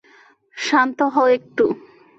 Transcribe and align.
শান্ত 0.57 0.99
হ 1.13 1.15
একটু? 1.37 1.65